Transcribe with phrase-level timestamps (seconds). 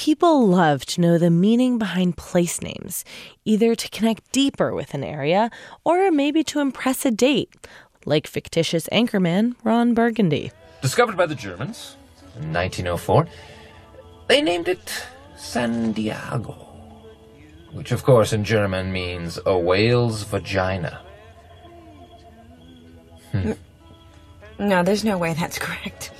[0.00, 3.04] People love to know the meaning behind place names,
[3.44, 5.50] either to connect deeper with an area
[5.84, 7.54] or maybe to impress a date,
[8.06, 10.52] like fictitious anchorman Ron Burgundy.
[10.80, 11.98] Discovered by the Germans
[12.40, 13.26] in 1904,
[14.26, 15.04] they named it
[15.36, 16.54] San Diego,
[17.72, 21.02] which of course in German means a whale's vagina.
[23.32, 23.52] Hmm.
[24.58, 26.10] No, there's no way that's correct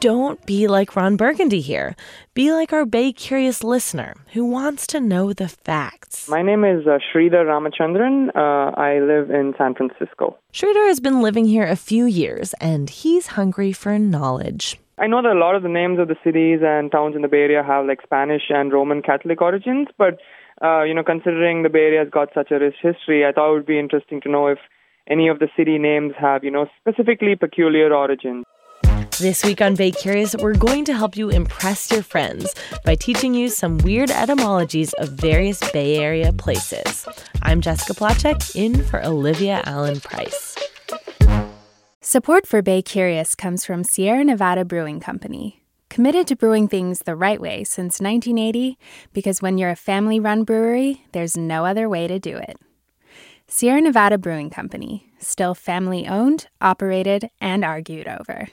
[0.00, 1.96] don't be like Ron Burgundy here.
[2.34, 6.28] Be like our Bay Curious listener who wants to know the facts.
[6.28, 8.28] My name is uh, Sridhar Ramachandran.
[8.34, 10.38] Uh, I live in San Francisco.
[10.52, 14.78] Sridhar has been living here a few years and he's hungry for knowledge.
[14.98, 17.28] I know that a lot of the names of the cities and towns in the
[17.28, 20.18] Bay Area have like Spanish and Roman Catholic origins, but
[20.62, 23.52] uh, you know, considering the Bay Area has got such a rich history, I thought
[23.52, 24.58] it would be interesting to know if
[25.08, 28.44] any of the city names have, you know, specifically peculiar origins.
[29.20, 33.34] This week on Bay Curious, we're going to help you impress your friends by teaching
[33.34, 37.04] you some weird etymologies of various Bay Area places.
[37.42, 40.56] I'm Jessica Placzek, in for Olivia Allen Price.
[42.00, 45.64] Support for Bay Curious comes from Sierra Nevada Brewing Company.
[45.90, 48.78] Committed to brewing things the right way since 1980,
[49.12, 52.56] because when you're a family run brewery, there's no other way to do it.
[53.48, 58.46] Sierra Nevada Brewing Company, still family owned, operated, and argued over.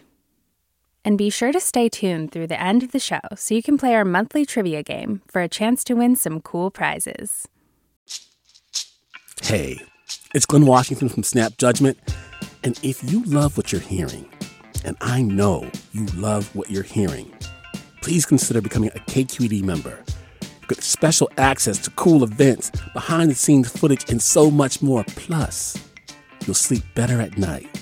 [1.06, 3.78] And be sure to stay tuned through the end of the show so you can
[3.78, 7.48] play our monthly trivia game for a chance to win some cool prizes.
[9.44, 9.80] Hey,
[10.34, 12.00] it's Glynn Washington from Snap Judgment.
[12.64, 14.28] And if you love what you're hearing,
[14.84, 17.32] and I know you love what you're hearing,
[18.02, 20.04] please consider becoming a KQED member.
[20.42, 25.04] You get special access to cool events, behind the scenes footage, and so much more.
[25.10, 25.78] Plus,
[26.48, 27.75] you'll sleep better at night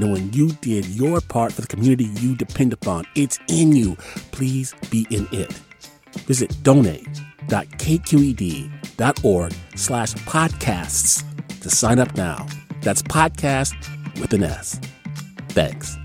[0.00, 3.04] knowing you did your part for the community you depend upon.
[3.14, 3.96] It's in you.
[4.32, 5.52] Please be in it.
[6.26, 12.46] Visit donate.kqed.org slash podcasts to sign up now.
[12.82, 13.74] That's podcast
[14.20, 14.80] with an S.
[15.50, 15.96] Thanks.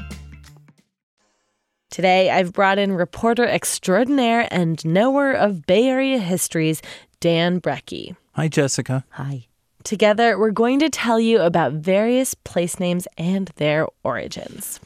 [1.90, 6.82] Today, I've brought in reporter extraordinaire and knower of Bay Area histories,
[7.22, 8.18] Dan Brekke.
[8.34, 9.06] Hi, Jessica.
[9.12, 9.48] Hi.
[9.86, 14.80] Together, we're going to tell you about various place names and their origins.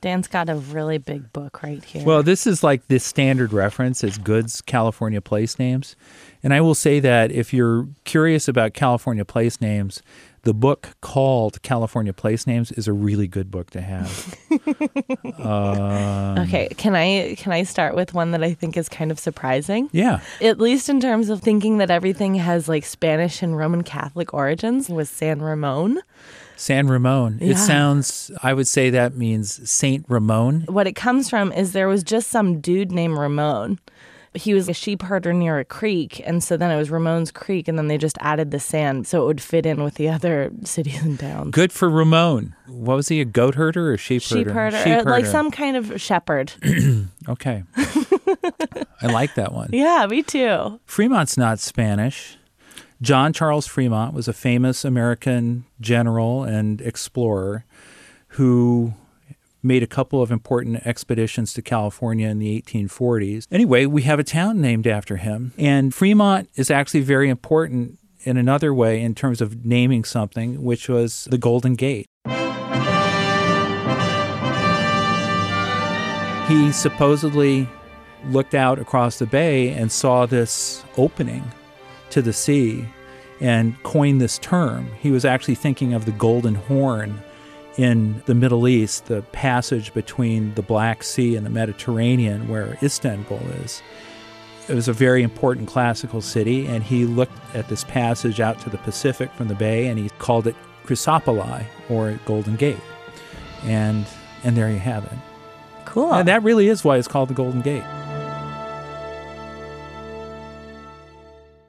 [0.00, 2.02] Dan's got a really big book right here.
[2.02, 5.96] Well, this is like the standard reference is Gudde's California place names.
[6.42, 10.02] And I will say that if you're curious about California place names,
[10.44, 14.36] the book called California Place Names is a really good book to have.
[15.38, 19.20] um, okay, can I can I start with one that I think is kind of
[19.20, 19.88] surprising?
[19.92, 20.20] Yeah.
[20.40, 24.88] At least in terms of thinking that everything has like Spanish and Roman Catholic origins
[24.88, 26.00] was San Ramon.
[26.56, 27.38] San Ramon.
[27.40, 27.52] Yeah.
[27.52, 30.62] It sounds, I would say that means Saint Ramon.
[30.62, 33.78] What it comes from is there was just some dude named Ramon
[34.34, 37.68] he was a sheep herder near a creek, and so then it was Ramon's Creek,
[37.68, 40.50] and then they just added the sand so it would fit in with the other
[40.64, 41.50] cities and towns.
[41.50, 42.54] Good for Ramon.
[42.66, 44.78] What was he, a goat herder or sheep, sheep herder?
[44.78, 46.52] Sheep uh, herder, like some kind of shepherd.
[47.28, 49.70] okay, I like that one.
[49.72, 50.80] Yeah, me too.
[50.86, 52.38] Fremont's not Spanish.
[53.02, 57.64] John Charles Fremont was a famous American general and explorer
[58.28, 58.94] who
[59.62, 63.46] made a couple of important expeditions to California in the 1840s.
[63.50, 65.52] Anyway, we have a town named after him.
[65.56, 70.88] And Fremont is actually very important in another way in terms of naming something, which
[70.88, 72.06] was the Golden Gate.
[76.48, 77.68] He supposedly
[78.26, 81.42] looked out across the bay and saw this opening
[82.10, 82.84] to the sea
[83.40, 84.88] and coined this term.
[85.00, 87.22] He was actually thinking of the Golden Horn
[87.76, 93.40] in the Middle East, the passage between the Black Sea and the Mediterranean, where Istanbul
[93.62, 93.82] is.
[94.68, 98.70] It was a very important classical city, and he looked at this passage out to
[98.70, 100.54] the Pacific from the bay and he called it
[100.84, 102.76] Chrysopylae or Golden Gate.
[103.64, 104.06] And
[104.44, 105.18] and there you have it.
[105.84, 106.12] Cool.
[106.12, 107.84] And that really is why it's called the Golden Gate.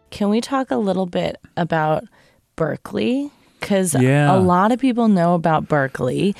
[0.10, 2.04] Can we talk a little bit about
[2.56, 3.32] Berkeley?
[3.64, 4.36] Because yeah.
[4.36, 6.36] a lot of people know about Berkeley.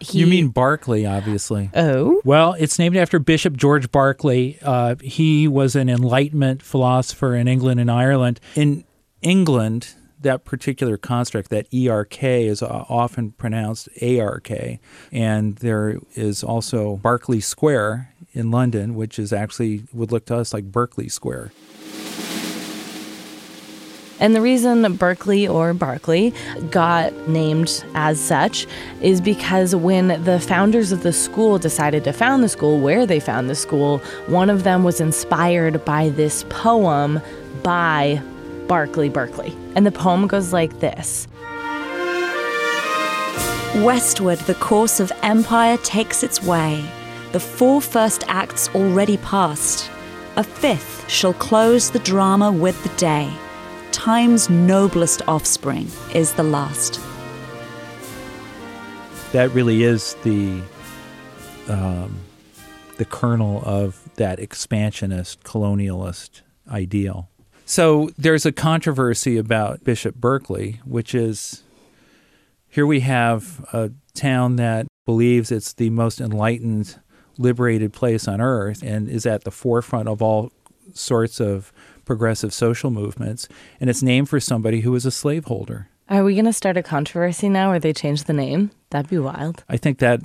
[0.00, 1.70] He, you mean Berkeley, obviously.
[1.74, 2.20] Oh.
[2.24, 4.58] Well, it's named after Bishop George Berkeley.
[4.62, 8.40] Uh, he was an Enlightenment philosopher in England and Ireland.
[8.54, 8.84] In
[9.22, 14.50] England, that particular construct, that ERK, is often pronounced ARK.
[15.12, 20.52] And there is also Berkeley Square in London, which is actually would look to us
[20.52, 21.52] like Berkeley Square.
[24.18, 26.32] And the reason Berkeley or Barclay
[26.70, 28.66] got named as such
[29.02, 33.20] is because when the founders of the school decided to found the school, where they
[33.20, 37.20] found the school, one of them was inspired by this poem
[37.62, 38.20] by
[38.66, 39.54] Barclay Berkeley.
[39.74, 41.28] And the poem goes like this
[43.76, 46.82] Westward, the course of empire takes its way.
[47.32, 49.90] The four first acts already past.
[50.36, 53.30] A fifth shall close the drama with the day
[54.06, 57.00] time's noblest offspring is the last.
[59.32, 60.62] That really is the
[61.68, 62.20] um,
[62.98, 67.28] the kernel of that expansionist colonialist ideal.
[67.64, 71.64] So there's a controversy about Bishop Berkeley, which is
[72.68, 77.00] here we have a town that believes it's the most enlightened,
[77.38, 80.52] liberated place on earth and is at the forefront of all
[80.94, 81.72] sorts of
[82.06, 83.48] progressive social movements,
[83.78, 85.88] and it's named for somebody who was a slaveholder.
[86.08, 88.70] Are we going to start a controversy now where they change the name?
[88.90, 89.64] That'd be wild.
[89.68, 90.20] I think that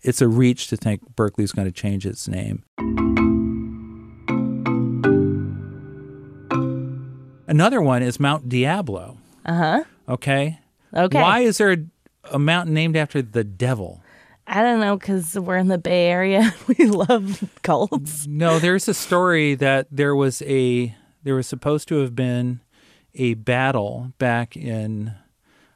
[0.00, 2.62] it's a reach to think Berkeley's going to change its name.
[7.48, 9.18] Another one is Mount Diablo.
[9.44, 9.84] Uh huh.
[10.08, 10.58] Okay.
[10.94, 11.20] Okay.
[11.20, 11.76] Why is there
[12.30, 14.02] a mountain named after the devil?
[14.46, 16.54] I don't know because we're in the Bay Area.
[16.68, 18.26] we love cults.
[18.26, 20.94] No, there's a story that there was a
[21.26, 22.60] there was supposed to have been
[23.16, 25.12] a battle back in,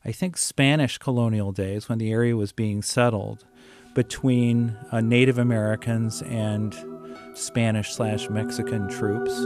[0.04, 3.44] I think, Spanish colonial days when the area was being settled
[3.92, 6.72] between uh, Native Americans and
[7.34, 9.36] Spanish slash Mexican troops.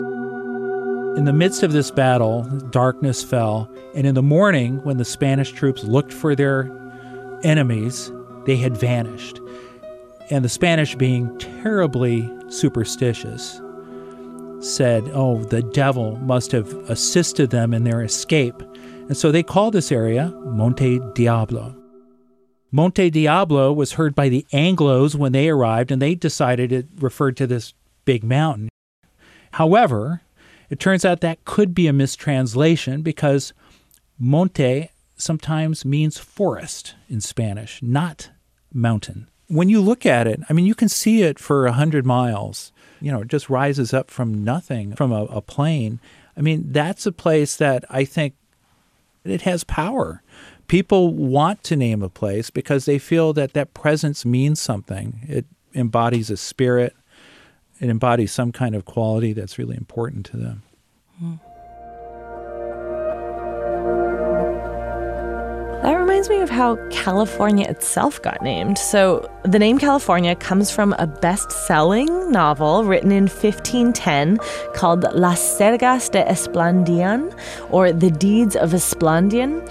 [1.16, 5.52] In the midst of this battle, darkness fell, and in the morning, when the Spanish
[5.52, 6.70] troops looked for their
[7.44, 8.12] enemies,
[8.44, 9.40] they had vanished.
[10.30, 13.58] And the Spanish, being terribly superstitious,
[14.64, 18.60] said, Oh, the devil must have assisted them in their escape.
[19.08, 21.76] And so they called this area Monte Diablo.
[22.72, 27.36] Monte Diablo was heard by the Anglos when they arrived, and they decided it referred
[27.36, 27.74] to this
[28.04, 28.68] big mountain.
[29.52, 30.22] However,
[30.70, 33.52] it turns out that could be a mistranslation because
[34.18, 38.30] monte sometimes means forest in Spanish, not
[38.72, 39.28] mountain.
[39.46, 42.72] When you look at it, I mean, you can see it for a hundred miles
[43.04, 46.00] you know, it just rises up from nothing from a, a plain.
[46.36, 48.34] I mean, that's a place that I think
[49.24, 50.22] it has power.
[50.68, 55.20] People want to name a place because they feel that that presence means something.
[55.28, 56.96] It embodies a spirit.
[57.78, 60.62] It embodies some kind of quality that's really important to them.
[61.22, 61.40] Mm.
[66.28, 68.78] Reminds me of how California itself got named.
[68.78, 74.38] So, the name California comes from a best selling novel written in 1510
[74.74, 77.32] called Las Sergas de Esplandian,
[77.70, 79.62] or The Deeds of Esplandian.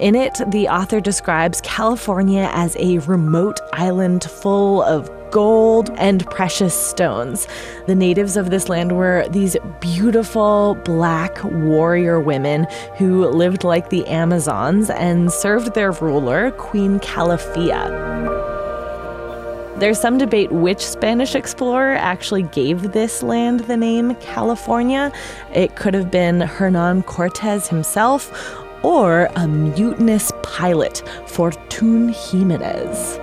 [0.00, 6.74] In it, the author describes California as a remote island full of gold and precious
[6.74, 7.48] stones.
[7.86, 14.06] The natives of this land were these beautiful black warrior women who lived like the
[14.06, 18.30] Amazons and served their ruler, Queen Calafia.
[19.78, 25.10] There's some debate which Spanish explorer actually gave this land the name California.
[25.52, 28.30] It could have been Hernan Cortez himself
[28.84, 33.18] or a mutinous pilot, Fortun Jimenez.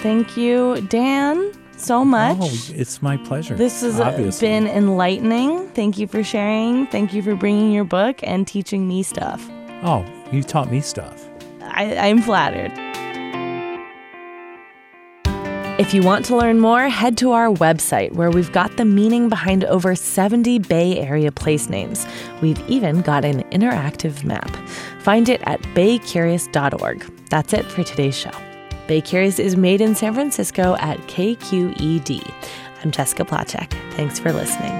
[0.00, 2.36] Thank you, Dan, so much.
[2.40, 3.54] Oh, it's my pleasure.
[3.54, 4.46] This has obviously.
[4.46, 5.68] been enlightening.
[5.70, 6.86] Thank you for sharing.
[6.86, 9.44] Thank you for bringing your book and teaching me stuff.
[9.82, 11.28] Oh, you taught me stuff.
[11.62, 12.72] I, I'm flattered.
[15.78, 19.28] If you want to learn more, head to our website where we've got the meaning
[19.28, 22.04] behind over 70 Bay Area place names.
[22.42, 24.50] We've even got an interactive map.
[25.02, 27.28] Find it at baycurious.org.
[27.30, 28.32] That's it for today's show.
[28.88, 32.34] Bay Curious is made in San Francisco at KQED.
[32.82, 33.70] I'm Jessica Placzek.
[33.92, 34.72] Thanks for listening.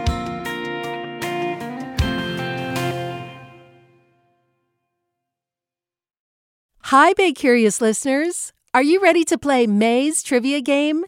[6.84, 8.54] Hi, Bay Curious listeners.
[8.72, 11.04] Are you ready to play May's trivia game?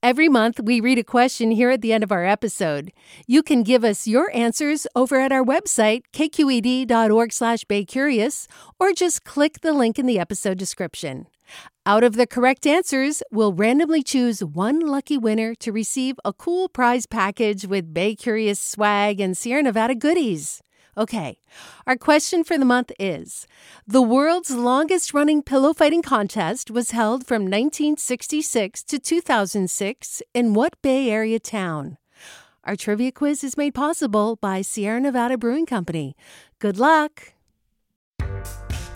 [0.00, 2.92] Every month, we read a question here at the end of our episode.
[3.26, 8.46] You can give us your answers over at our website, kqed.org slash baycurious,
[8.78, 11.26] or just click the link in the episode description.
[11.84, 16.68] Out of the correct answers, we'll randomly choose one lucky winner to receive a cool
[16.68, 20.62] prize package with Bay Curious swag and Sierra Nevada goodies.
[20.98, 21.38] Okay,
[21.86, 23.46] our question for the month is
[23.86, 30.80] The world's longest running pillow fighting contest was held from 1966 to 2006 in what
[30.80, 31.98] Bay Area town?
[32.64, 36.16] Our trivia quiz is made possible by Sierra Nevada Brewing Company.
[36.58, 37.35] Good luck!